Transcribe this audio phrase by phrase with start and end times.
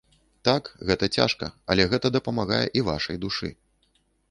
[0.47, 3.55] Так, гэта цяжка, але гэта дапамагае і вашай душы.